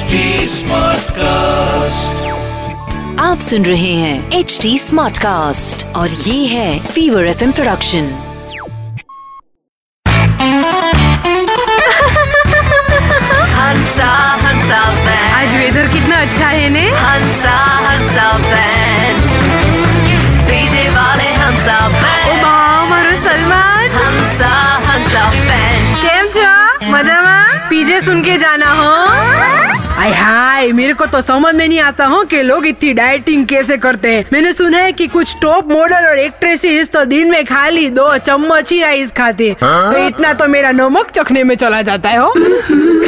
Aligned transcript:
Smart 0.00 1.10
cast 1.10 2.26
आप 3.20 3.40
सुन 3.40 3.64
रहे 3.64 3.92
हैं 3.92 4.32
एच 4.32 4.58
डी 4.62 4.78
स्मार्ट 4.78 5.18
कास्ट 5.18 5.86
और 5.86 6.10
ये 6.10 6.46
है 6.46 6.86
फीवर 6.86 7.26
एफएम 7.26 7.52
प्रोडक्शन 7.52 8.04
हंसा 13.54 14.10
हंसा 14.44 14.82
आज 15.40 15.56
वेदर 15.56 15.88
कितना 15.88 16.16
अच्छा 16.16 16.46
है 16.46 16.68
ने? 16.68 16.88
हंसा 16.88 17.56
हंसा 17.60 18.38
डीजे 20.46 20.88
वाले 20.88 21.30
मज़ा 26.92 27.20
में? 27.20 27.68
पीजे 27.70 28.00
सुन 28.00 28.22
के 28.22 28.38
जाना 28.38 28.72
हो। 28.72 29.06
हाँ। 29.06 29.57
आय 29.98 30.10
हाय 30.12 30.72
मेरे 30.72 30.94
को 30.94 31.06
तो 31.06 31.20
समझ 31.20 31.54
में 31.54 31.66
नहीं 31.68 31.78
आता 31.80 32.06
हूँ 32.06 32.24
कि 32.24 32.42
लोग 32.42 32.66
इतनी 32.66 32.92
डाइटिंग 32.92 33.46
कैसे 33.46 33.76
करते 33.76 34.12
हैं 34.14 34.24
मैंने 34.32 34.52
सुना 34.52 34.78
है 34.78 34.92
कि 34.92 35.06
कुछ 35.06 35.36
टॉप 35.42 35.72
मॉडल 35.72 36.06
और 36.06 36.18
एक्ट्रेसेस 36.18 36.90
तो 36.90 37.04
दिन 37.04 37.30
में 37.30 37.44
खाली 37.44 37.88
दो 37.90 38.16
चम्मच 38.18 38.72
ही 38.72 38.80
राइस 38.80 39.12
खाते 39.12 39.48
हैं। 39.48 39.56
तो 39.92 40.06
इतना 40.06 40.32
तो 40.32 40.48
मेरा 40.48 40.70
नमक 40.72 41.10
चखने 41.10 41.42
में 41.44 41.54
चला 41.54 41.82
जाता 41.82 42.10
है 42.10 42.18
हो 42.18 42.32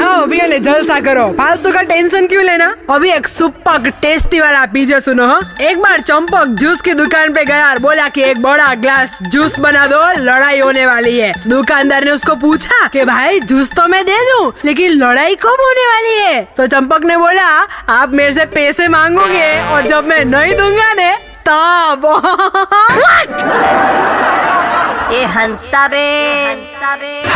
खाओ 0.00 0.24
भी 0.26 0.40
ने 0.40 0.58
जलसा 0.58 0.98
करो। 1.00 1.26
फालतू 1.38 1.72
का 1.72 1.82
टेंशन 1.82 2.26
क्यों 2.26 2.44
लेना? 2.44 2.74
अभी 2.90 3.10
एक 3.10 3.26
सुपर 3.28 3.88
टेस्टी 4.02 4.40
वाला 4.40 4.64
पीजे 4.66 5.00
सुनो 5.00 5.26
हो। 5.26 5.40
एक 5.60 5.80
बार 5.82 6.00
चंपक 6.00 6.46
जूस 6.60 6.80
की 6.80 6.94
दुकान 6.94 7.32
पे 7.34 7.44
गया 7.44 7.68
और 7.68 7.78
बोला 7.78 8.08
कि 8.08 8.22
एक 8.22 8.42
बड़ा 8.42 8.74
ग्लास 8.74 9.18
जूस 9.22 9.58
बना 9.60 9.86
दो 9.86 10.00
लड़ाई 10.18 10.60
होने 10.60 10.86
वाली 10.86 11.18
है। 11.18 11.32
दुकानदार 11.46 12.04
ने 12.04 12.10
उसको 12.10 12.34
पूछा 12.34 12.86
कि 12.88 13.04
भाई 13.04 13.40
जूस 13.40 13.70
तो 13.76 13.86
मैं 13.86 14.04
दे 14.04 14.18
दूँ 14.30 14.52
लेकिन 14.64 14.90
लड़ाई 14.92 15.34
कब 15.34 15.60
होने 15.60 15.86
वाली 15.86 16.16
है? 16.18 16.42
तो 16.56 16.66
चंपक 16.66 17.04
ने 17.04 17.16
बोला 17.16 17.46
आप 17.88 18.12
मेरे 18.12 18.32
से 18.32 18.44
पैसे 18.54 18.88
मांगोगे 18.88 19.50
और 19.72 19.86
जब 19.86 20.06
मैं 20.06 20.24
नहीं 20.24 20.56
दूँगा 20.56 20.92
ने 20.94 21.12
तब। 21.48 22.02
ये 25.12 25.24
हंसा 25.26 25.86
बे 25.88 26.04
हंसा 26.44 26.96
बे 26.96 27.22